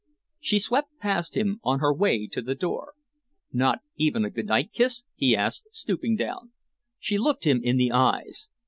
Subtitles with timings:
[0.39, 2.95] She swept past him on her way to the door.
[3.53, 6.53] "Not even a good night kiss?" he asked, stooping down.
[6.97, 8.49] She looked him in the eyes.